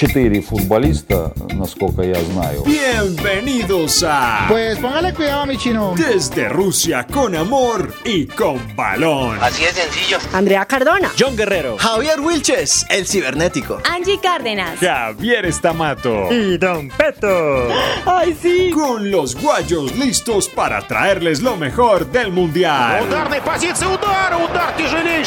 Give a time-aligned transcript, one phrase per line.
[0.00, 2.62] четыре футболиста, насколько я знаю.
[2.64, 5.94] Bienvenidos a Pues póngale cuidado, mi chino.
[5.96, 9.38] Desde Rusia con amor y con balón.
[9.42, 10.18] Así de sencillo.
[10.32, 11.10] Andrea Cardona.
[11.18, 11.76] John Guerrero.
[11.78, 13.80] Javier Wilches, el cibernético.
[13.90, 14.78] Angie Cárdenas.
[14.80, 16.32] Javier Estamato.
[16.32, 17.68] Y Don Peto.
[18.04, 18.70] Ay, sí.
[18.70, 23.04] Con los guayos listos para traerles lo mejor del mundial.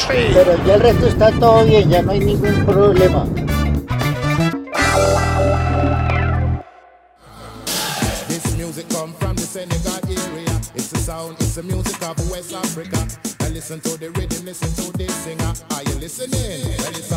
[0.08, 3.26] Pero ya el resto está todo bien, ya no hay ningún problema.
[11.15, 12.99] Sound, the music of West Africa.
[13.43, 15.53] And listen to the rhythm, listen to the singer.
[15.71, 16.77] Are you listening?
[16.79, 17.11] Well, it's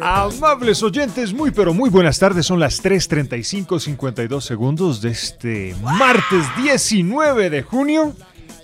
[0.00, 2.44] Amables oyentes, muy pero muy buenas tardes.
[2.44, 8.14] Son las 3:35 52 segundos de este martes 19 de junio.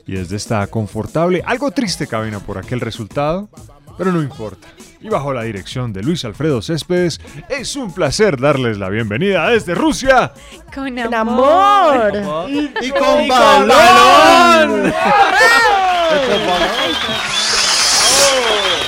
[0.06, 3.48] Y desde esta confortable, algo triste cabina por aquel resultado,
[3.97, 4.69] pero no importa.
[5.03, 9.75] Y bajo la dirección de Luis Alfredo Céspedes, es un placer darles la bienvenida desde
[9.75, 10.33] Rusia.
[10.75, 12.17] Con Con amor.
[12.17, 12.51] amor.
[12.51, 14.93] Y con balón.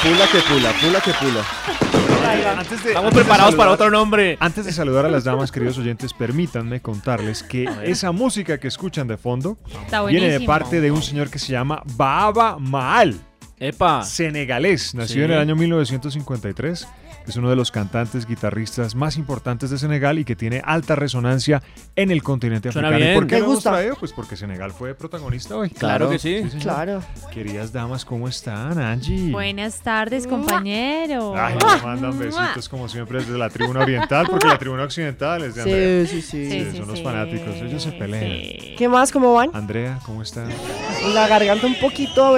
[0.03, 1.45] Pula que pula, pula que pula.
[2.59, 4.37] Antes de, Estamos antes de preparados para otro nombre.
[4.41, 9.07] Antes de saludar a las damas, queridos oyentes, permítanme contarles que esa música que escuchan
[9.07, 13.19] de fondo Está viene de parte de un señor que se llama Baaba Maal,
[13.63, 14.03] Epa.
[14.03, 15.25] senegalés, nacido Sí.
[15.25, 16.87] en el año 1953.
[17.27, 21.63] Es uno de los cantantes, guitarristas más importantes de Senegal y que tiene alta resonancia
[21.95, 23.13] en el continente Suena africano.
[23.13, 23.71] ¿Y por qué lo hemos gusta.
[23.73, 23.97] traído?
[23.97, 25.71] Pues porque Senegal fue protagonista hoy.
[25.71, 26.43] Claro que sí.
[26.61, 27.03] Claro.
[27.33, 29.31] Queridas damas, ¿cómo están, Angie?
[29.31, 31.35] Buenas tardes, compañero.
[31.37, 35.55] Ay, me mandan besitos como siempre desde la tribuna oriental, porque la tribuna occidental es
[35.55, 36.07] de Andrea.
[36.07, 36.71] Sí, sí, sí.
[36.73, 38.23] Sí, son los fanáticos, ellos se pelean.
[38.25, 38.75] sí.
[38.77, 39.13] ¿Qué más?
[39.13, 39.51] ¿Cómo van?
[39.55, 40.45] Andrea, ¿cómo está?
[41.15, 42.33] La garganta un poquito.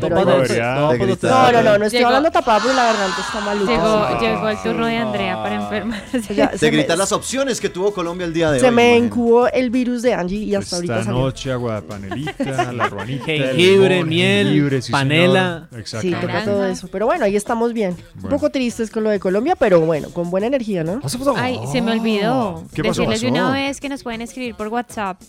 [0.00, 3.70] Pero De No, no, no, no estoy Llegó- hablando tapada porque la garganta está maluca.
[3.72, 6.34] Llegó, llegó el turno de Andrea para enfermarse.
[6.34, 8.72] Ya, De se me- las opciones que tuvo Colombia el día de Se hoy.
[8.74, 9.06] me imagínate.
[9.06, 11.20] incubó el virus de Angie y hasta ahorita Esta salió.
[11.22, 15.68] noche agua de panelita, la ruanita, Jengibre, limón, miel, jengibre, sí, panela.
[15.84, 16.88] Sí, toca todo eso.
[16.88, 17.96] Pero bueno, ahí estamos bien.
[18.22, 21.00] Un poco tristes con lo de Colombia, pero bueno, con buena energía, ¿no?
[21.36, 23.02] Ay, se me olvidó ¿Qué pasó?
[23.02, 23.44] decirles de pasó?
[23.46, 25.20] una vez que nos pueden escribir por WhatsApp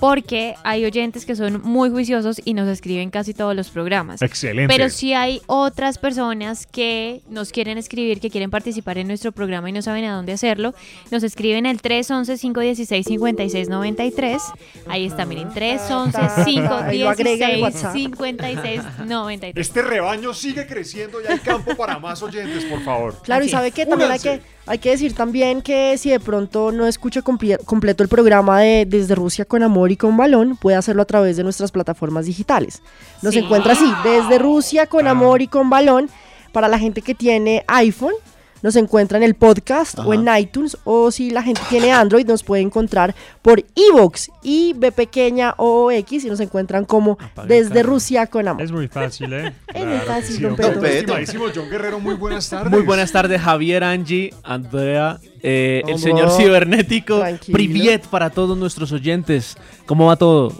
[0.00, 4.20] porque hay oyentes que son muy juiciosos y nos escriben casi todos los programas.
[4.22, 4.72] Excelente.
[4.74, 9.68] Pero si hay otras personas que nos quieren escribir, que quieren participar en nuestro programa
[9.68, 10.74] y no saben a dónde hacerlo,
[11.10, 14.40] nos escriben al 311-516-5693.
[14.88, 17.94] Ahí está, miren, Ahí lo agrega el WhatsApp.
[17.94, 19.52] 311-516-5693.
[19.56, 23.14] Este rebaño sigue creciendo y hay campo para más oyentes, por favor.
[23.22, 26.72] Claro, y sabe que también hay que, hay que decir también que si de pronto
[26.72, 30.76] no escucha comple- completo el programa de Desde Rusia con Amor y con Balón, puede
[30.76, 32.82] hacerlo a través de nuestras plataformas digitales.
[33.22, 33.40] Nos Sí.
[33.40, 35.10] encuentra así, Desde Rusia con Ah.
[35.10, 36.08] Amor y con Balón,
[36.52, 38.14] para la gente que tiene iPhone.
[38.62, 42.44] Nos encuentra en el podcast o en iTunes, o si la gente tiene Android, nos
[42.44, 47.82] puede encontrar por Evox y B pequeña o X y nos encuentran como Apague Desde.
[47.82, 48.62] Rusia con Amor.
[48.62, 49.52] Es muy fácil, ¿eh?
[49.74, 50.54] Es muy fácil, sí, don.
[50.54, 50.86] Pedro.
[50.86, 52.70] Estimadísimo John Guerrero, muy buenas tardes.
[52.70, 57.18] Muy buenas tardes, Javier, Angie, Andrea, eh, el señor cibernético.
[57.18, 57.56] Tranquilo.
[57.56, 59.56] Priviet para todos nuestros oyentes.
[59.86, 60.52] ¿Cómo va todo?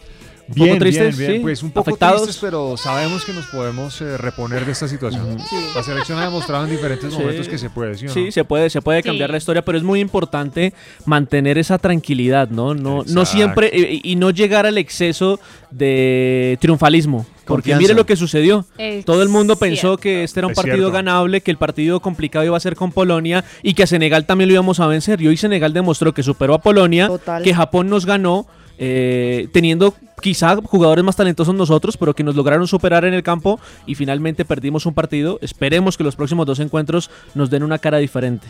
[0.48, 1.16] ¿Un Bien, poco tristes?
[1.16, 1.40] bien, bien.
[1.40, 1.42] ¿Sí?
[1.44, 2.22] Pues un poco ¿Afectados?
[2.24, 5.38] tristes, pero sabemos que nos podemos eh, reponer de esta situación.
[5.74, 7.18] La selección ha demostrado en diferentes Sí.
[7.18, 8.14] momentos que se puede, ¿sí o no?
[8.14, 9.32] Sí, se puede, se puede cambiar Sí.
[9.32, 10.74] la historia, pero es muy importante
[11.06, 12.74] mantener esa tranquilidad, ¿no?
[12.74, 15.40] No, no siempre y, y no llegar al exceso
[15.70, 17.24] de triunfalismo.
[17.44, 17.82] Porque Confianza.
[17.82, 18.64] mire lo que sucedió.
[18.78, 19.96] Es Todo el mundo pensó cierto.
[19.98, 20.92] que este era un Es partido cierto.
[20.92, 24.48] ganable, que el partido complicado iba a ser con Polonia y que a Senegal también
[24.48, 25.20] lo íbamos a vencer.
[25.22, 27.42] Y hoy Senegal demostró que superó a Polonia, Total.
[27.42, 28.46] que Japón nos ganó,
[28.78, 33.60] eh, teniendo quizá jugadores más talentosos nosotros, pero que nos lograron superar en el campo
[33.86, 35.38] y finalmente perdimos un partido.
[35.42, 38.46] Esperemos que los próximos dos encuentros nos den una cara diferente.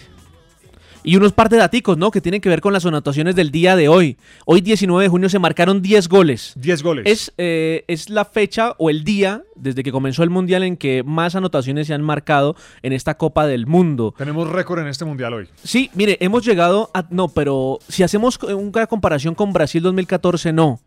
[1.05, 2.11] Y unos par de daticos, ¿no?
[2.11, 4.17] Que tienen que ver con las anotaciones del día de hoy.
[4.47, 6.53] Hoy, 19 de junio, se marcaron 10 goles.
[6.57, 7.05] 10 goles.
[7.07, 11.03] Es, eh, es la fecha o el día desde que comenzó el Mundial en que
[11.03, 14.15] más anotaciones se han marcado en esta Copa del Mundo.
[14.17, 15.49] Tenemos récord en este mundial hoy.
[15.65, 17.05] Sí, mire, hemos llegado a...
[17.11, 20.81] No, pero si hacemos una comparación con Brasil 2014, no.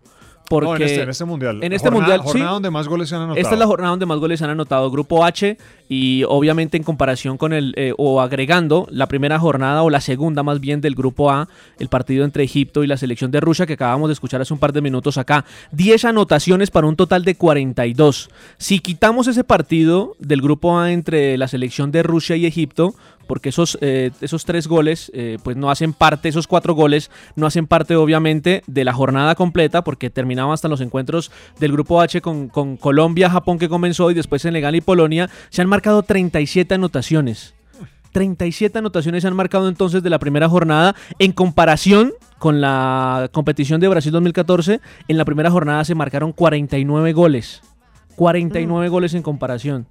[0.48, 1.64] Porque No, en este, en este mundial.
[1.64, 2.32] en este Jornada- mundial, sí.
[2.34, 3.42] Jornada donde más goles se han anotado.
[3.42, 4.92] Esta es la jornada donde más goles se han anotado.
[4.92, 9.90] Grupo H y obviamente en comparación con el, eh, o agregando la primera jornada o
[9.90, 11.48] la segunda más bien del Grupo A,
[11.80, 14.60] el partido entre Egipto y la selección de Rusia que acabamos de escuchar hace un
[14.60, 15.46] par de minutos acá.
[15.72, 18.30] 10 anotaciones para un total de 42.
[18.58, 22.96] Si quitamos ese partido del Grupo A entre la selección de Rusia y Egipto,
[23.28, 27.46] porque esos, eh, esos tres goles eh, pues no hacen parte, esos cuatro goles no
[27.48, 32.22] hacen parte obviamente de la jornada completa, porque terminaban hasta los encuentros del grupo H
[32.22, 35.30] con, con Colombia, Japón que comenzó y después Senegal y Polonia.
[35.50, 37.54] Se han marcado 37 anotaciones.
[38.14, 43.82] 37 anotaciones se han marcado entonces de la primera jornada en comparación con la competición
[43.82, 44.80] de Brasil 2014.
[45.10, 47.62] En la primera jornada se marcaron 49 goles.
[48.16, 49.86] 49 goles en comparación.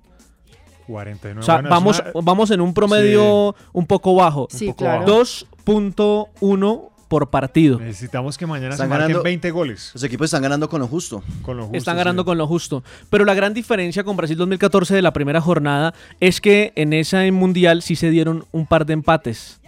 [0.86, 1.40] 49.
[1.40, 4.48] O sea, Bueno, vamos, una- vamos en un promedio un poco bajo.
[4.50, 5.00] Sí, claro.
[5.00, 5.22] bajo.
[5.66, 7.78] 2.1 por partido.
[7.78, 9.92] Necesitamos que mañana Están se marquen ganando- 20 goles.
[9.94, 11.22] Los equipos están ganando con lo justo.
[11.42, 11.98] Con lo justo, Están sí.
[11.98, 12.82] ganando con lo justo.
[13.08, 17.30] Pero la gran diferencia con Brasil 2014 de la primera jornada es que en ese
[17.30, 19.60] mundial sí se dieron un par de empates.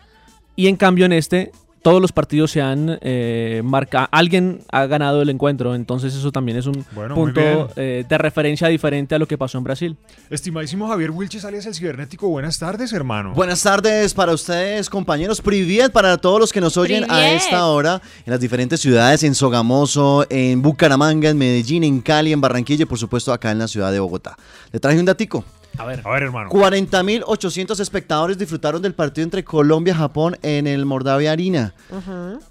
[0.56, 1.52] Y en cambio en este
[1.86, 4.08] todos los partidos se han eh, marcado.
[4.10, 5.72] Alguien ha ganado el encuentro.
[5.76, 9.56] Entonces eso también es un Bueno, punto eh, de referencia diferente a lo que pasó
[9.56, 9.96] en Brasil.
[10.28, 13.34] Estimadísimo Javier Wilches, alias el cibernético, buenas tardes, hermano.
[13.34, 15.40] Buenas tardes para ustedes, compañeros.
[15.40, 19.36] Priviet para todos los que nos oyen a esta hora en las diferentes ciudades, en
[19.36, 23.68] Sogamoso, en Bucaramanga, en Medellín, en Cali, en Barranquilla y por supuesto acá en la
[23.68, 24.36] ciudad de Bogotá.
[24.72, 25.44] Le traje un datico.
[25.78, 26.02] A ver.
[26.04, 26.50] A ver, hermano.
[26.50, 31.74] 40.800 espectadores disfrutaron del partido entre Colombia y Japón en el Mordavia Arena.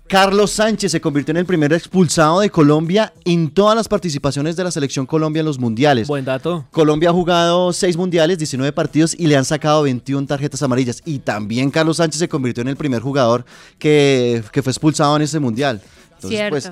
[0.08, 4.64] Carlos Sánchez se convirtió en el primer expulsado de Colombia en todas las participaciones de
[4.64, 6.08] la selección Colombia en los mundiales.
[6.08, 6.66] Buen dato.
[6.72, 11.02] Colombia ha jugado 6 mundiales, 19 partidos y le han sacado 21 tarjetas amarillas.
[11.06, 13.46] Y también Carlos Sánchez se convirtió en el primer jugador
[13.80, 15.82] que, que fue expulsado en ese mundial.
[16.16, 16.50] Entonces, Cierto.
[16.52, 16.72] pues,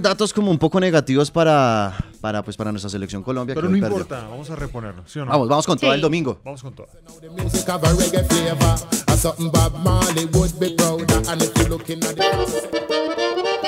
[0.00, 3.54] datos como un poco negativos para, para, pues, para nuestra selección Colombia.
[3.54, 3.98] Pero que no perdió.
[3.98, 5.30] importa, vamos a reponerlo, ¿sí o no?
[5.30, 6.40] Vamos, vamos con todo el domingo.
[6.44, 6.88] Vamos con todo.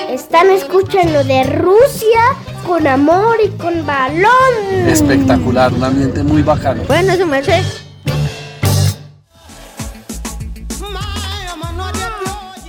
[0.09, 2.21] Están escuchando de Rusia
[2.65, 4.87] con amor y con balón.
[4.87, 6.83] Espectacular, un ambiente muy bacano.
[6.87, 7.63] Bueno, su merced.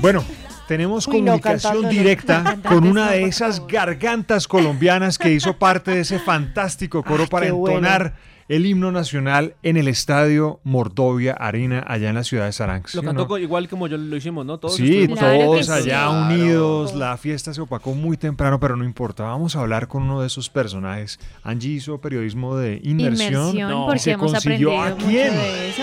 [0.01, 0.23] Bueno,
[0.69, 1.89] tenemos Uy, no, comunicación no.
[1.89, 7.29] directa con una de esas gargantas colombianas que hizo parte de ese fantástico coro Ay,
[7.29, 7.77] para bueno.
[7.79, 8.15] entonar
[8.47, 12.95] el himno nacional en el estadio Mordovia Arena, allá en la ciudad de Saranx.
[12.95, 13.39] Lo ¿sí o cantó no?
[13.39, 14.59] igual como yo lo hicimos, ¿no?
[14.59, 15.73] Todos Sí, todos sí.
[15.73, 16.27] allá Claro.
[16.35, 16.95] unidos.
[16.95, 19.23] La fiesta se opacó muy temprano, pero no importa.
[19.25, 21.19] Vamos a hablar con uno de esos personajes.
[21.43, 23.31] Angie hizo periodismo de inmersión.
[23.49, 23.87] Inmersión, No.
[23.87, 25.35] porque ¿Se hemos consiguió aprendido a mucho quién?
[25.35, 25.83] de eso.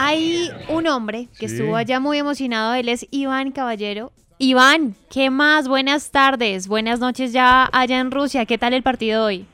[0.00, 1.56] Hay un hombre que Sí.
[1.56, 4.12] estuvo allá muy emocionado, él es Iván Caballero.
[4.38, 5.66] Iván, ¿qué más?
[5.66, 8.46] Buenas tardes, buenas noches ya allá en Rusia.
[8.46, 9.44] ¿Qué tal el partido hoy?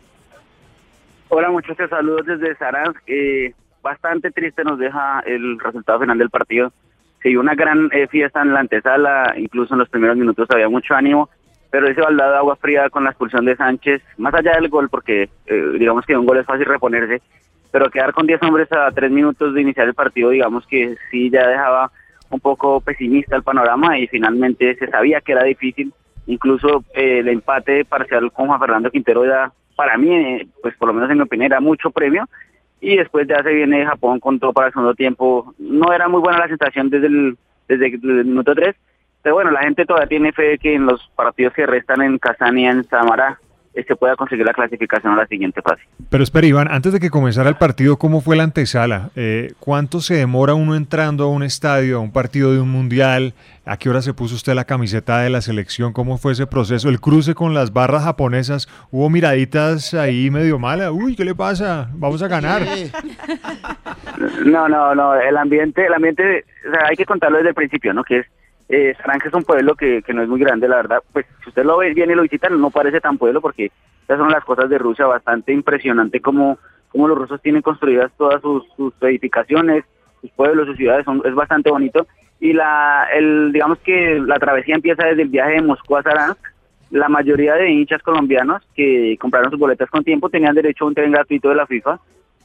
[1.30, 3.00] Hola muchachos, saludos desde Saransk.
[3.06, 6.74] Eh, bastante triste nos deja el resultado final del partido.
[7.22, 10.68] Se dio una gran eh, fiesta en la antesala, incluso en los primeros minutos había
[10.68, 11.30] mucho ánimo,
[11.70, 14.90] pero ese baldado de agua fría con la expulsión de Sánchez, más allá del gol,
[14.90, 17.22] porque eh, digamos que un gol es fácil reponerse,
[17.74, 21.28] pero quedar con 10 hombres a 3 minutos de iniciar el partido, digamos que sí
[21.28, 21.90] ya dejaba
[22.30, 25.92] un poco pesimista el panorama y finalmente se sabía que era difícil.
[26.28, 30.86] Incluso eh, el empate parcial con Juan Fernando Quintero era, para mí, eh, pues por
[30.86, 32.28] lo menos en mi opinión, era mucho premio.
[32.80, 35.52] Y después ya se viene Japón con todo para el segundo tiempo.
[35.58, 37.36] No era muy buena la sensación desde el,
[37.66, 38.76] desde el minuto 3,
[39.20, 42.56] pero bueno, la gente todavía tiene fe que en los partidos que restan en Kazán
[42.56, 43.40] y en Samara
[43.82, 45.82] se pueda conseguir la clasificación a la siguiente fase.
[46.08, 49.10] Pero espera, Iván, antes de que comenzara el partido, ¿cómo fue la antesala?
[49.16, 53.34] Eh, ¿Cuánto se demora uno entrando a un estadio, a un partido de un mundial?
[53.66, 55.92] ¿A qué hora se puso usted la camiseta de la selección?
[55.92, 56.88] ¿Cómo fue ese proceso?
[56.88, 58.68] ¿El cruce con las barras japonesas?
[58.90, 60.90] ¿Hubo miraditas ahí medio malas?
[60.92, 61.88] Uy, ¿qué le pasa?
[61.94, 62.62] Vamos a ganar.
[62.62, 62.90] Eh,
[64.44, 67.92] No, no, no, el ambiente, el ambiente, o sea, hay que contarlo desde el principio,
[67.92, 68.04] ¿no?
[68.04, 68.26] Que es,
[68.68, 71.64] eh, Saransk es un pueblo que, no es muy grande, la verdad, pues si usted
[71.64, 73.70] lo ve, viene y lo visita, no parece tan pueblo porque
[74.04, 78.40] esas son las cosas de Rusia, bastante impresionante como, como los rusos tienen construidas todas
[78.40, 79.84] sus, sus edificaciones,
[80.20, 82.06] sus pueblos, sus ciudades, son, es bastante bonito.
[82.40, 86.40] Y la, el, digamos que la travesía empieza desde el viaje de Moscú a Saransk,
[86.90, 90.94] la mayoría de hinchas colombianos que compraron sus boletas con tiempo tenían derecho a un
[90.94, 91.98] tren gratuito de la FIFA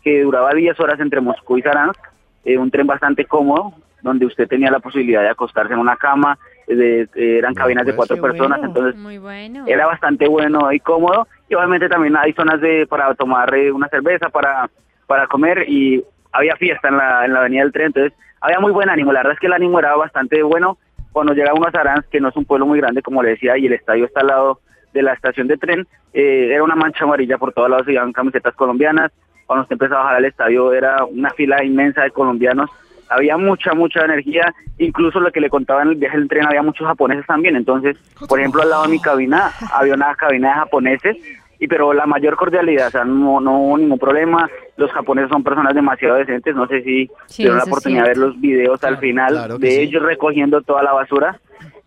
[0.03, 1.99] que duraba 10 horas entre Moscú y Saransk,
[2.45, 6.37] eh, un tren bastante cómodo, donde usted tenía la posibilidad de acostarse en una cama,
[6.67, 8.67] de- eran cabinas de cuatro Qué personas, bueno.
[8.73, 9.63] entonces Muy bueno.
[9.67, 13.87] era bastante bueno y cómodo y obviamente también hay zonas de para tomar eh, una
[13.87, 14.69] cerveza para
[15.07, 18.71] para comer y había fiesta en la en la avenida del tren entonces había muy
[18.71, 20.77] buen ánimo la verdad es que el ánimo era bastante bueno
[21.11, 23.57] cuando llega uno a Saransk que no es un pueblo muy grande como le decía
[23.57, 24.59] y el estadio está al lado
[24.93, 28.13] de la estación de tren eh, era una mancha amarilla por todos lados se llevaban
[28.13, 29.11] camisetas colombianas
[29.47, 32.69] cuando usted empezaba a bajar al estadio era una fila inmensa de colombianos
[33.09, 36.61] había mucha, mucha energía, incluso lo que le contaba en el viaje del tren, había
[36.61, 37.97] muchos japoneses también, entonces,
[38.27, 41.17] por ejemplo, al lado de mi cabina había una cabina de japoneses
[41.61, 44.49] y pero la mayor cordialidad, o sea, no, no hubo ningún problema.
[44.77, 48.17] Los japoneses son personas demasiado decentes, no sé si Sí, tuvieron la oportunidad de ver
[48.17, 49.79] los videos al final claro de sí.
[49.81, 51.37] ellos recogiendo toda la basura.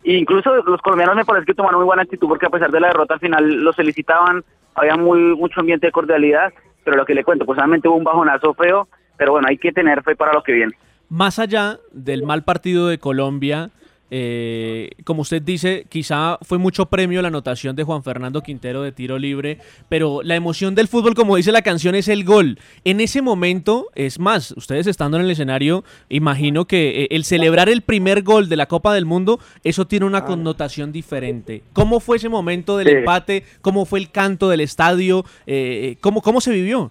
[0.05, 2.81] E incluso los colombianos me parece que tomaron muy buena actitud porque a pesar de
[2.81, 6.53] la derrota al final los felicitaban, había muy mucho ambiente de cordialidad,
[6.85, 9.73] pero lo que le cuento, pues obviamente hubo un bajonazo feo, pero bueno, hay que
[9.73, 10.73] tener fe para lo que viene.
[11.13, 13.71] Más allá del mal partido de Colombia,
[14.11, 18.93] eh, como usted dice, quizá fue mucho premio la anotación de Juan Fernando Quintero de
[18.93, 19.59] tiro libre,
[19.91, 22.59] pero la emoción del fútbol, como dice la canción, es el gol.
[22.85, 27.69] En ese momento, es más, ustedes estando en el escenario, imagino que eh, el celebrar
[27.69, 31.63] el primer gol de la Copa del Mundo, eso tiene una connotación diferente.
[31.75, 32.95] ¿Cómo fue ese momento del Sí.
[32.95, 33.45] empate?
[33.61, 35.27] ¿Cómo fue el canto del estadio?
[35.47, 36.91] Eh, ¿cómo, ¿Cómo se vivió?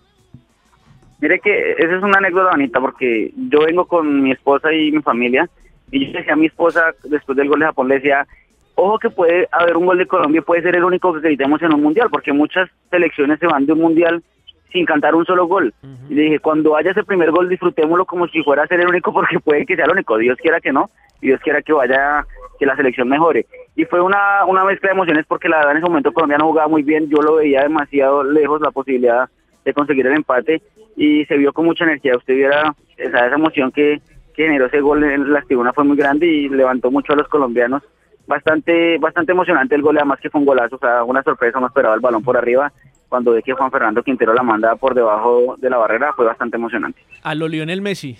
[1.22, 5.04] Mire que esa es una anécdota bonita porque yo vengo con mi esposa y mi
[5.04, 5.48] familia
[5.92, 8.26] y yo le decía a mi esposa después del gol de Japón, le decía,
[8.74, 11.76] ojo que puede haber un gol de Colombia, puede ser el único que gritemos en
[11.76, 14.24] un mundial porque muchas selecciones se van de un mundial
[14.72, 15.74] sin cantar un solo gol.
[16.10, 18.88] Y le dije, cuando haya ese primer gol disfrutémoslo como si fuera a ser el
[18.88, 20.90] único porque puede que sea el único, Dios quiera que no,
[21.22, 22.26] y Dios quiera que vaya,
[22.58, 23.46] que la selección mejore.
[23.76, 26.48] Y fue una, una mezcla de emociones porque la verdad en ese momento Colombia no
[26.48, 29.30] jugaba muy bien, yo lo veía demasiado lejos la posibilidad
[29.66, 30.64] de conseguir el empate
[30.96, 32.18] y se vio con mucha energía.
[32.18, 34.02] Usted viera esa, esa emoción que,
[34.34, 37.28] que generó ese gol en la tribuna fue muy grande y levantó mucho a los
[37.28, 37.84] colombianos.
[38.28, 41.68] Bastante bastante emocionante el gol, además que fue un golazo, o sea, una sorpresa, no
[41.68, 42.72] esperaba el balón por arriba.
[43.10, 46.56] Cuando ve que Juan Fernando Quintero la manda por debajo de la barrera, fue bastante
[46.56, 47.02] emocionante.
[47.24, 48.18] A lo Lionel Messi.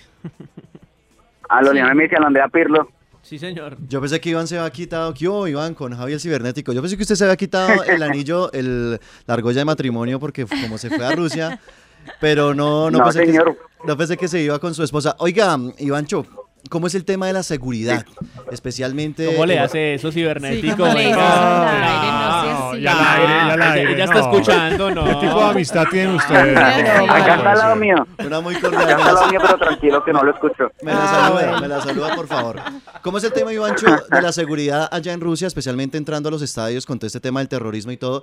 [1.48, 2.88] A lo Lionel Messi, a lo Andrea Pirlo,
[3.22, 3.76] Sí, señor.
[3.88, 6.72] Yo pensé que Iván se había quitado, ¿qué hubo, Iván, con Javier Cibernético?
[6.72, 10.44] Yo pensé que usted se había quitado el anillo, el, la argolla de matrimonio, porque
[10.44, 11.60] como se fue a Rusia,
[12.20, 13.58] pero no, no, No, pensé, que, señor.
[13.80, 15.16] se- no pensé que se iba con su esposa.
[15.18, 16.24] Oiga, Ivancho,
[16.70, 18.04] ¿cómo es el tema de la seguridad?
[18.50, 19.26] Especialmente...
[19.26, 20.76] ¿Cómo le hace eso cibernético?
[20.76, 21.12] ¿cómo le?
[21.12, 21.18] No
[22.74, 24.30] y al aire, y al Ella- aire, ella está no.
[24.32, 25.04] escuchando, ¿no?
[25.04, 26.54] ¿Qué tipo de amistad tienen ustedes?
[26.54, 27.80] No, No, acá está al lado sí.
[27.80, 28.82] mío, Una muy acá cordial.
[28.90, 30.70] está me al la- lado mío, pero tranquilo que no lo escucho.
[30.82, 32.60] Me la saluda, me la saluda, por favor.
[33.02, 36.42] ¿Cómo es el tema, Ivancho, de la seguridad allá en Rusia, especialmente entrando a los
[36.42, 38.22] estadios con todo este tema del terrorismo y todo?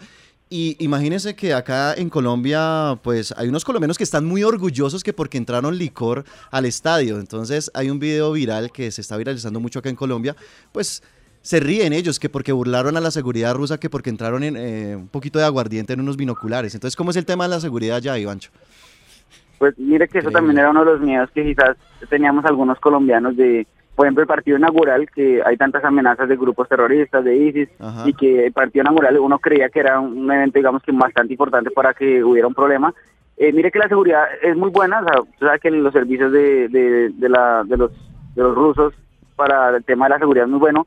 [0.52, 5.14] Y imagínense que acá en Colombia, pues hay unos colombianos que están muy orgullosos que
[5.14, 7.20] porque entraron licor al estadio.
[7.20, 10.36] Entonces hay un video viral que se está viralizando mucho acá en Colombia,
[10.72, 11.04] pues
[11.42, 14.96] se ríen ellos que porque burlaron a la seguridad rusa, que porque entraron en eh,
[14.96, 16.74] un poquito de aguardiente en unos binoculares.
[16.76, 18.52] Entonces, ¿cómo es el tema de la seguridad allá, Ivancho?
[19.58, 21.76] Pues mire que eso también era uno de los miedos que quizás
[22.10, 26.70] teníamos algunos colombianos de, por ejemplo, el partido inaugural, que hay tantas amenazas de grupos
[26.70, 28.08] terroristas, de ISIS, Ajá.
[28.08, 31.72] y que el partido inaugural uno creía que era un evento, digamos que bastante importante
[31.72, 32.94] para que hubiera un problema.
[33.36, 37.10] Eh, mire que la seguridad es muy buena, o sea, que los servicios de, de,
[37.10, 37.92] de, la, de, los,
[38.36, 38.94] de los rusos
[39.36, 40.86] para el tema de la seguridad muy bueno,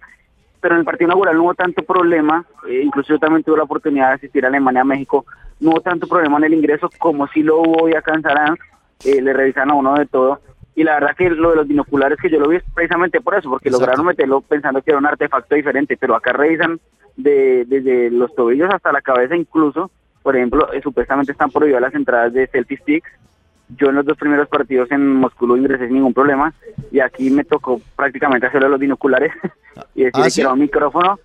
[0.60, 3.64] pero en el partido inaugural no hubo tanto problema, eh, incluso yo también tuve la
[3.64, 5.26] oportunidad de asistir a Alemania, a México,
[5.60, 8.56] no hubo tanto problema en el ingreso como si lo hubo en Sarán,
[9.04, 10.40] eh, le revisan a uno de todo,
[10.74, 13.34] y la verdad que lo de los binoculares que yo lo vi es precisamente por
[13.34, 13.86] eso, porque Exacto.
[13.86, 16.80] lograron meterlo pensando que era un artefacto diferente, pero acá revisan
[17.16, 19.90] de, desde los tobillos hasta la cabeza incluso,
[20.22, 23.10] por ejemplo, eh, supuestamente están prohibidas las entradas de selfie sticks,
[23.68, 26.52] yo en los dos primeros partidos en Moscú no ingresé sin ningún problema
[26.90, 29.32] y aquí me tocó prácticamente hacerlo los binoculares
[29.94, 30.36] y decirle ¿Ah, sí?
[30.36, 31.18] que era un micrófono.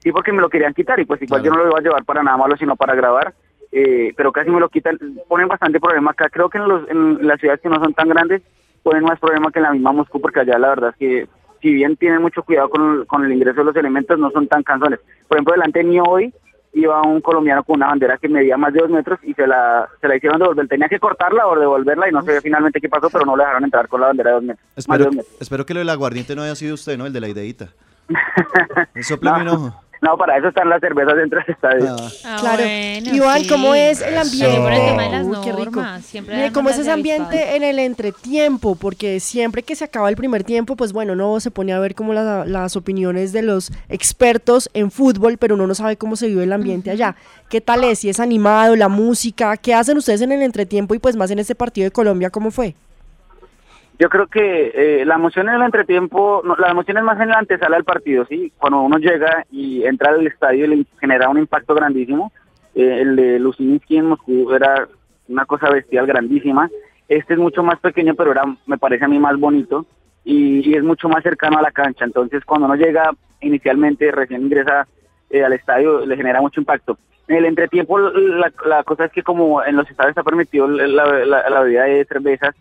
[0.00, 1.54] Sí, porque me lo querían quitar y pues igual Claro.
[1.54, 3.34] yo no lo iba a llevar para nada malo, sino para grabar.
[3.72, 6.28] eh, pero casi me lo quitan, ponen bastante problema acá.
[6.30, 8.42] Creo que en, los, en las ciudades que no son tan grandes
[8.82, 11.28] ponen más problema que en la misma Moscú, porque allá la verdad es que
[11.60, 14.62] si bien tienen mucho cuidado con, con el ingreso de los elementos, no son tan
[14.62, 15.00] cansones.
[15.26, 16.32] Por ejemplo, delante mío hoy
[16.72, 19.88] iba un colombiano con una bandera que medía más de dos metros y se la,
[20.00, 20.68] se la hicieron devolver.
[20.68, 23.64] Tenía que cortarla o devolverla y no sé finalmente qué pasó, pero no le dejaron
[23.64, 24.68] entrar con la bandera de dos metros.
[24.76, 25.36] Espero, dos metros.
[25.40, 27.06] espero que lo del aguardiente no haya sido usted, ¿no?
[27.06, 27.68] El de la ideita.
[29.02, 29.87] Sopleme un ojo.
[30.00, 31.96] No, para eso están las cervezas dentro del estadio.
[31.98, 32.08] Ah.
[32.24, 32.62] Ah, Claro.
[32.62, 33.48] bueno, Iván, sí.
[33.48, 34.50] ¿cómo es el ambiente?
[34.52, 35.64] Siempre el tema de las Uy, qué rico.
[35.64, 38.76] normas, siempre ¿cómo es ese ambiente en el entretiempo?
[38.76, 41.94] Porque siempre que se acaba el primer tiempo, pues bueno, uno se pone a ver
[41.94, 46.28] como la- las opiniones de los expertos en fútbol, pero uno no sabe cómo se
[46.28, 47.16] vive el ambiente allá.
[47.50, 47.98] ¿Qué tal es?
[48.00, 51.38] Si es animado, la música, ¿qué hacen ustedes en el entretiempo y pues más en
[51.40, 52.30] este partido de Colombia?
[52.30, 52.74] ¿Cómo fue?
[53.98, 57.30] Yo creo que eh, la emoción en el entretiempo, no, la emoción es más en
[57.30, 58.52] la antesala del partido, ¿sí?
[58.56, 62.32] Cuando uno llega y entra al estadio y le genera un impacto grandísimo.
[62.76, 64.86] Eh, el de Luzinski en Moscú era
[65.26, 66.70] una cosa bestial, grandísima.
[67.08, 69.84] Este es mucho más pequeño, pero era, me parece a mí más bonito
[70.24, 72.04] y, y es mucho más cercano a la cancha.
[72.04, 74.86] Entonces, cuando uno llega inicialmente, recién ingresa
[75.28, 76.98] eh, al estadio, le genera mucho impacto.
[77.26, 81.84] En el entretiempo, la, cosa es que como en los estadios está permitido la bebida
[81.84, 82.54] de cervezas,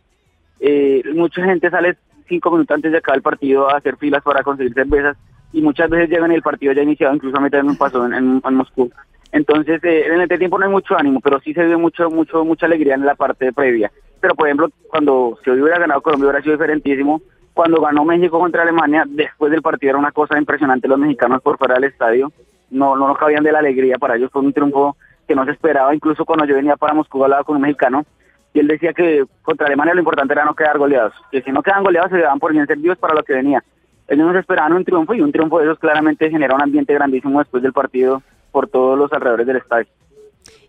[0.60, 1.98] eh, mucha gente sale
[2.28, 5.18] cinco minutos antes de acabar el partido a hacer filas para conseguir cervezas
[5.54, 8.06] y muchas veces llegan y el partido ya iniciado, incluso a mí también me pasó
[8.06, 8.92] en, Moscú.
[9.32, 12.44] Entonces, eh, en este tiempo no hay mucho ánimo, pero sí se ve mucho, mucho,
[12.44, 13.92] mucha alegría en la parte previa.
[14.20, 17.22] Pero, por ejemplo, cuando hoy hubiera ganado Colombia hubiera sido diferentísimo.
[17.54, 20.88] Cuando ganó México contra Alemania, después del partido era una cosa impresionante.
[20.88, 22.32] Los mexicanos por fuera del estadio
[22.70, 23.98] no, no nos cabían de la alegría.
[23.98, 24.96] Para ellos fue un triunfo
[25.28, 25.94] que no se esperaba.
[25.94, 28.06] Incluso cuando yo venía para Moscú hablaba con un mexicano
[28.54, 31.14] y él decía que contra Alemania lo importante era no quedar goleados.
[31.32, 33.64] Que si no quedan goleados se daban por bien servidos para lo que venía.
[34.08, 36.94] Ellos no se esperaban un triunfo y un triunfo de esos claramente genera un ambiente
[36.94, 39.88] grandísimo después del partido por todos los alrededores del estadio.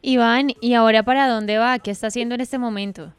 [0.03, 1.79] Iván, ¿y ahora para dónde va?
[1.79, 3.13] ¿Qué está haciendo en este momento?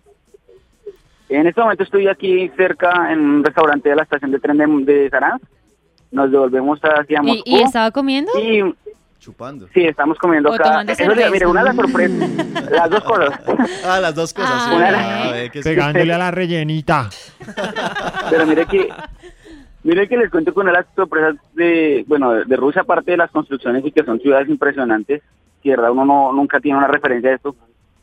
[1.30, 5.10] En este momento estoy aquí cerca en un restaurante de la estación de tren de,
[5.10, 5.12] de.
[6.12, 7.44] Nos devolvemos hacia ¿Y, Moscú.
[7.46, 8.32] y estaba comiendo?
[8.40, 8.76] Y
[9.30, 9.68] Chupando.
[9.74, 10.82] sí, estamos comiendo O acá.
[10.88, 12.30] Eso, mire, una de las sorpresas,
[12.72, 13.40] las dos cosas.
[13.86, 14.52] Ah, las dos cosas.
[14.54, 15.34] Ah.
[15.54, 15.60] Sí.
[15.64, 17.10] Pegándole a la rellenita.
[18.32, 18.90] Pero mire que,
[19.84, 23.18] mire que les cuento con una de las sorpresas de, bueno, de, Rusia, aparte de
[23.18, 25.22] las construcciones y que son ciudades impresionantes,
[25.62, 27.56] que de verdad uno no, nunca tiene una referencia de esto,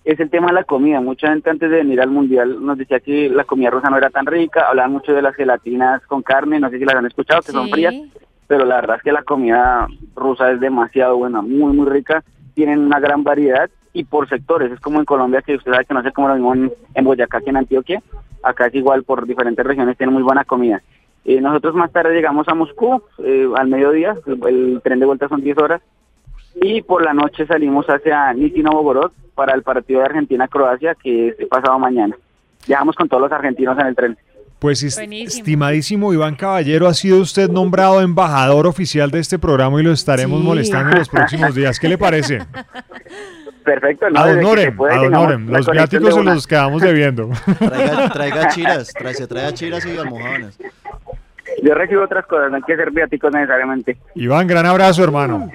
[0.04, 1.00] es el tema de la comida.
[1.00, 4.10] Mucha gente antes de venir al Mundial nos decía que la comida rusa no era
[4.10, 7.42] tan rica, hablaban mucho de las gelatinas con carne, no sé si las han escuchado,
[7.42, 7.72] que son Sí.
[7.72, 7.94] frías,
[8.46, 12.22] pero la verdad es que la comida rusa es demasiado buena, muy, muy rica,
[12.54, 15.94] tienen una gran variedad y por sectores, es como en Colombia que usted sabe que
[15.94, 18.02] no sé cómo lo mismo en, Boyacá que en Antioquia,
[18.42, 20.82] acá es igual por diferentes regiones tienen muy buena comida.
[21.24, 25.40] Eh, nosotros más tarde llegamos a Moscú eh, al mediodía, el, tren de vuelta son
[25.40, 25.82] 10 horas,
[26.60, 31.48] y por la noche salimos hacia Nizhny Novgorod para el partido de Argentina-Croacia que es
[31.48, 32.16] pasado mañana.
[32.66, 34.18] Viajamos con todos los argentinos en el tren.
[34.58, 35.40] Pues es- Buenísimo.
[35.42, 40.40] estimadísimo Iván Caballero, ha sido usted nombrado embajador oficial de este programa y lo estaremos
[40.40, 40.46] Sí.
[40.46, 41.78] molestando en los próximos días.
[41.78, 42.38] ¿Qué le parece?
[43.64, 44.20] Perfecto, ¿no?
[44.20, 45.48] Ad honorem, puede, ad honorem.
[45.50, 47.28] Los viáticos se los quedamos debiendo.
[47.58, 50.58] Traiga, traiga chiras, se traiga chiras y almohadones.
[51.62, 53.96] Yo recibo otras cosas, no hay que ser viáticos necesariamente.
[54.14, 55.50] Iván, gran abrazo, hermano.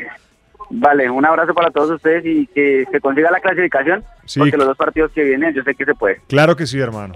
[0.69, 4.39] Vale, un abrazo para todos ustedes y que se consiga la clasificación, Sí.
[4.39, 6.21] porque los dos partidos que vienen yo sé que se puede.
[6.27, 7.15] Claro que sí, hermano.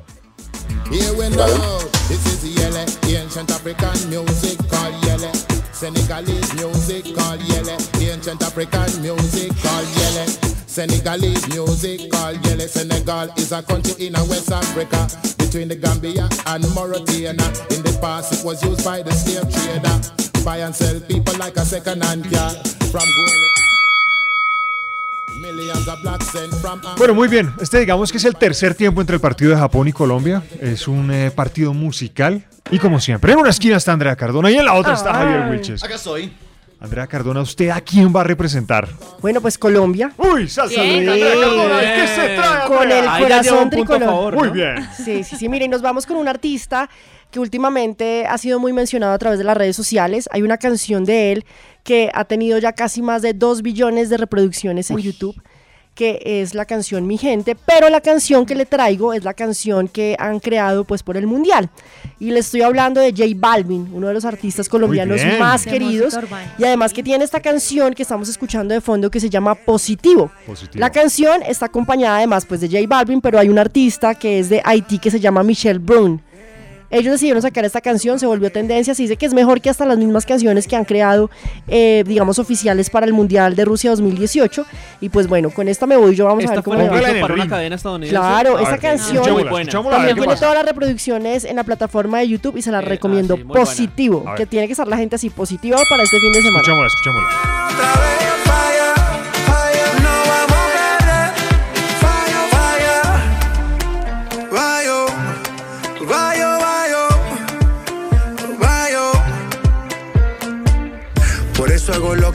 [0.89, 5.31] Here we know, this is Yele, ancient African music called Yele.
[5.73, 10.51] Senegalese music called Yele, ancient African music called Yele.
[10.67, 12.67] Senegalese music called Yele.
[12.67, 15.07] Senegal is a country in West Africa
[15.37, 17.31] between the Gambia and Mauritania.
[17.31, 21.57] In the past, it was used by the slave trader, buy and sell people like
[21.57, 22.51] a second-hand car
[22.91, 23.64] from gold.
[26.97, 27.51] Bueno, muy bien.
[27.61, 30.43] Este digamos que es el tercer tiempo entre el partido de Japón y Colombia.
[30.59, 32.45] Es un eh, partido musical.
[32.71, 35.49] Y como siempre, en una esquina está Andrea Cardona y en la otra está Javier
[35.51, 35.83] Wilches.
[35.83, 36.33] Acá estoy.
[36.79, 38.87] Andrea Cardona, ¿usted a quién va a representar?
[39.21, 40.11] Bueno, pues Colombia.
[40.17, 41.09] Uy, salsa Bien.
[41.09, 41.83] Andrea Cardona.
[41.83, 44.03] ¿y ¿Qué se trae, Con el Ahí corazón tricolor.
[44.05, 44.87] favor, Muy bien.
[44.95, 45.49] Sí, sí, sí.
[45.49, 46.89] Miren, nos vamos con un artista
[47.35, 50.29] que últimamente ha sido muy mencionado a través de las redes sociales.
[50.31, 51.45] Hay una canción de él
[51.83, 55.35] que ha tenido ya casi más de 2 billones de reproducciones en YouTube
[55.95, 59.87] que es la canción Mi Gente, pero la canción que le traigo es la canción
[59.87, 61.69] que han creado pues por el Mundial.
[62.19, 66.17] Y le estoy hablando de J Balvin, uno de los artistas colombianos más De queridos
[66.57, 70.29] y además que tiene esta canción que estamos escuchando de fondo que se llama Positivo.
[70.45, 70.79] Positivo.
[70.81, 74.49] La canción está acompañada además pues de J Balvin, pero hay un artista que es
[74.49, 76.21] de Haití que se llama Michelle Brown.
[76.95, 79.85] Ellos decidieron sacar esta canción, se volvió tendencia, se dice que es mejor que hasta
[79.85, 81.29] las mismas canciones que han creado,
[81.67, 84.65] eh, digamos, oficiales para el Mundial de Rusia 2018.
[85.01, 87.33] Y pues bueno, con esta me voy yo, vamos a Esta ver cómo me para
[87.33, 88.15] una cadena estadounidense.
[88.17, 90.39] Claro, A esa ver, canción también tiene pasa.
[90.39, 93.33] todas las reproducciones en la plataforma de YouTube y se las Eh, recomiendo.
[93.33, 93.61] ah, sí, buena.
[93.65, 96.59] positivo, que tiene que estar la gente así positiva para este fin de semana.
[96.61, 98.14] Escuchémosla, escuchémosla.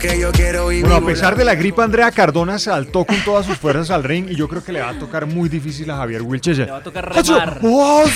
[0.00, 3.44] Que yo quiero y Bueno, a pesar de la gripa, Andrea Cardona saltó con todas
[3.46, 5.96] sus fuerzas al ring y yo creo que le va a tocar muy difícil a
[5.98, 6.58] Javier Wilches.
[6.58, 7.58] Le va a tocar remar.
[7.62, 8.10] Uy,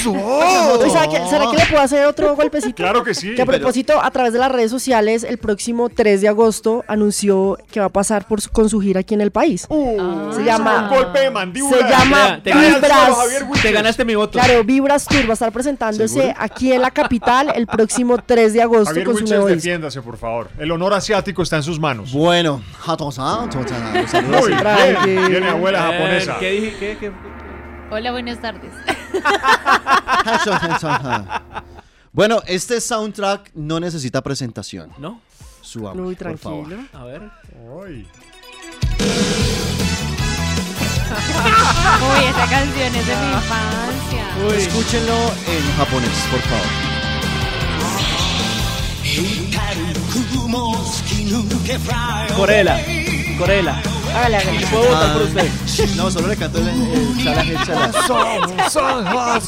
[0.90, 2.74] ¿será, que, será que le puedo hacer otro golpecito?
[2.76, 3.34] Claro que sí.
[3.34, 7.58] Que a propósito, a través de las redes sociales, el próximo 3 de agosto anunció
[7.70, 9.66] que va a pasar por su- con su gira aquí en el país.
[9.68, 10.88] se llama.
[10.90, 11.76] Un golpe de mandíbula.
[11.76, 13.14] Se llama te Vibras.
[13.16, 13.62] Javier Wilches.
[13.62, 14.38] Te ganaste mi voto.
[14.38, 18.62] Claro, Vibras Tour va a estar presentándose aquí en la capital el próximo 3 de
[18.62, 19.56] agosto Javier con su Wilches, nuevo disco.
[19.62, 20.48] defiéndase, por favor.
[20.58, 22.12] El honor asiático está en sus manos.
[22.12, 25.06] Bueno, Hatosan, Hatosan, los saludos Muy así.
[25.06, 25.28] bien.
[25.30, 26.38] Viene abuela japonesa.
[26.38, 26.76] ¿Qué dije?
[26.78, 26.96] ¿Qué?
[26.98, 27.12] ¿Qué?
[27.90, 28.72] Hola, buenas tardes.
[32.12, 34.90] Bueno, este soundtrack no necesita presentación.
[34.98, 35.20] ¿No?
[35.62, 36.68] Subamos, Muy por favor.
[36.68, 37.00] tranquilo.
[37.00, 37.22] A ver.
[37.74, 38.06] Uy,
[42.28, 44.56] esa canción es de mi infancia.
[44.56, 45.16] Escúchenlo
[45.48, 46.66] en japonés, por favor.
[52.36, 52.80] Corela.
[53.38, 53.82] Corela.
[54.14, 54.66] Hágale, hágale.
[54.68, 55.50] Puedo votar por Ah, usted.
[55.96, 57.90] No, solo le canto el, el Shala Head Shala.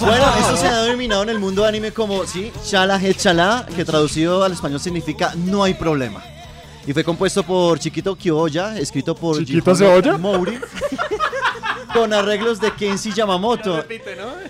[0.00, 3.84] Bueno, esto se ha denominado en el mundo anime como, sí, Shala Head Shala, que
[3.84, 6.20] traducido al español significa no hay problema.
[6.86, 10.18] Y fue compuesto por Chiquito Kyoya, escrito por ¿Chiquito?
[10.18, 10.58] Mori,
[11.96, 13.84] con arreglos de Kenshi Yamamoto.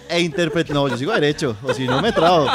[0.09, 0.69] E interpret...
[0.71, 2.47] No, yo sigo derecho, o si no me trago.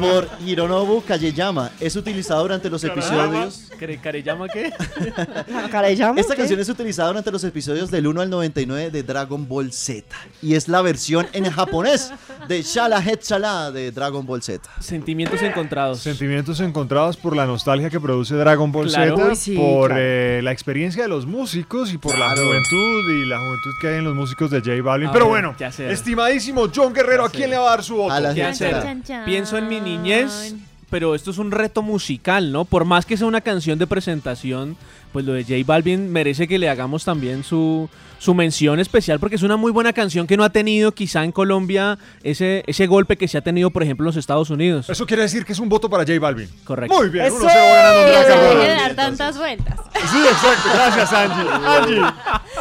[0.00, 1.70] Por Hironobu Kageyama.
[1.78, 3.68] Es utilizado durante los episodios...
[3.78, 4.72] ¿Care- ¿Careyama qué?
[5.70, 6.18] ¿Careyama?
[6.20, 6.38] Esta ¿Qué?
[6.40, 10.04] canción es utilizada durante los episodios del 1 al 99 de Dragon Ball Z.
[10.42, 12.10] Y es la versión en japonés
[12.48, 14.68] de Shala Het Shala de Dragon Ball Z.
[14.80, 16.00] Sentimientos encontrados.
[16.00, 19.16] Sentimientos encontrados por la nostalgia que produce Dragon Ball Claro.
[19.16, 20.02] Z, Uy, sí, por claro.
[20.04, 23.94] eh, la experiencia de los músicos y por la juventud y la juventud que hay
[23.96, 25.08] en los músicos de J Balvin.
[25.08, 25.56] A Pero ver, bueno,
[25.90, 28.12] estimadísimo John Guerrero, ¿a quién le va a dar su voto?
[28.12, 28.82] A la ¿Qué Chan, hacer?
[28.82, 29.24] chan, chan.
[29.24, 30.54] Pienso en mi niñez,
[30.90, 32.64] pero esto es un reto musical, ¿no?
[32.64, 34.76] Por más que sea una canción de presentación,
[35.12, 39.36] pues lo de J Balvin merece que le hagamos también su, su mención especial porque
[39.36, 43.16] es una muy buena canción que no ha tenido quizá en Colombia ese, ese golpe
[43.16, 44.90] que se ha tenido, por ejemplo, en los Estados Unidos.
[44.90, 46.48] Eso quiere decir que es un voto para J Balvin.
[46.64, 46.96] Correcto.
[46.96, 47.38] Muy bien, ¡Eso!
[47.38, 49.76] 1-0 va ganando dar tantas vueltas.
[49.94, 50.68] Sí, exacto.
[50.72, 51.50] Gracias, Angie.
[51.66, 52.14] Angie,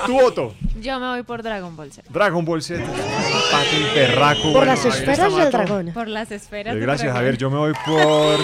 [0.06, 0.54] tu voto.
[0.82, 2.08] Yo me voy por Dragon Ball Z.
[2.12, 2.84] Dragon Ball Z.
[3.94, 4.42] Perraco.
[4.44, 5.92] Por bueno, las esferas del dragón.
[5.94, 6.74] Por las esferas.
[6.74, 7.18] Eh, del Gracias, dragón.
[7.18, 7.38] Javier.
[7.38, 8.40] Yo me voy por.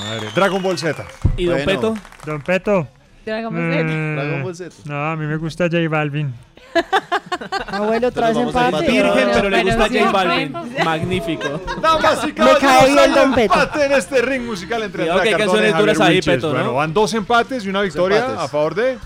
[0.00, 0.28] Madre.
[0.34, 1.04] Dragon Ball Z.
[1.36, 1.80] ¿Y Don Bueno.
[1.80, 1.94] Peto?
[2.26, 2.88] Don Peto.
[3.24, 3.84] Dragon Ball Z.
[3.84, 4.76] mm, Dragon Ball Z.
[4.84, 6.34] No, a mí me gusta J Balvin.
[7.78, 8.90] Bueno, otra vez empate.
[8.90, 10.52] Virgen, Pero- le gusta J Balvin.
[10.84, 11.60] Magnífico.
[11.82, 16.20] Damas y caballeros, empate en este ring musical entre Cuidado que hay canciones duras ahí.
[16.22, 16.54] Peto, ¿no?
[16.54, 18.98] Bueno, van dos empates y una victoria a favor de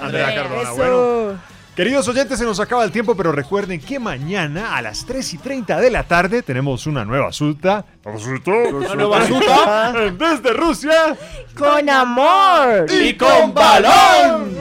[0.00, 0.34] Andrea.
[0.34, 0.62] Cardona.
[0.62, 0.74] Eso.
[0.76, 1.38] Bueno,
[1.76, 5.38] queridos oyentes, se nos acaba el tiempo, pero recuerden que mañana a las 3 y
[5.38, 7.84] 30 de la tarde tenemos una nueva suta.
[8.04, 9.92] Una nueva suta.
[10.18, 11.16] Desde Rusia
[11.56, 12.86] Con amor.
[12.90, 14.54] y con balón.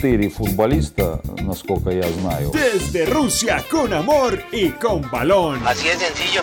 [0.00, 2.50] Четыре футболиста, насколько я знаю.
[2.52, 5.60] Desde Rusia con amor y con balón.
[5.66, 6.42] Así de sencillo.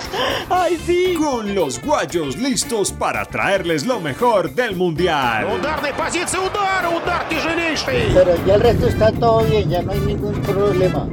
[0.50, 1.16] Ay, sí.
[1.18, 5.46] Con los guayos listos para traerles lo mejor del mundial.
[5.46, 8.14] Ударной позиции удара, удар тяжелейший.
[8.14, 11.08] Pero ya el resto está todo bien, ya no hay ningún problema.